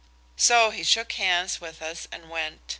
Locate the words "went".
2.27-2.61